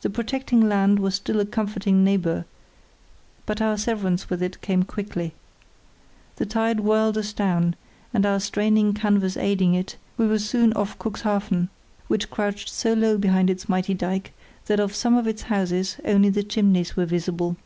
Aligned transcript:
The 0.00 0.08
protecting 0.08 0.70
land 0.70 0.98
was 0.98 1.16
still 1.16 1.38
a 1.38 1.44
comforting 1.44 2.02
neighbour; 2.02 2.46
but 3.44 3.60
our 3.60 3.76
severance 3.76 4.30
with 4.30 4.42
it 4.42 4.62
came 4.62 4.84
quickly. 4.84 5.34
The 6.36 6.46
tide 6.46 6.80
whirled 6.80 7.18
us 7.18 7.34
down, 7.34 7.76
and 8.14 8.24
our 8.24 8.40
straining 8.40 8.94
canvas 8.94 9.36
aiding 9.36 9.74
it, 9.74 9.98
we 10.16 10.26
were 10.26 10.38
soon 10.38 10.72
off 10.72 10.98
Cuxhaven, 10.98 11.68
which 12.08 12.30
crouched 12.30 12.70
so 12.70 12.94
low 12.94 13.18
behind 13.18 13.50
its 13.50 13.68
mighty 13.68 13.92
dyke, 13.92 14.32
that 14.64 14.80
of 14.80 14.94
some 14.94 15.14
of 15.14 15.26
its 15.26 15.42
houses 15.42 15.98
only 16.06 16.30
the 16.30 16.42
chimneys 16.42 16.96
were 16.96 17.04
visible. 17.04 17.58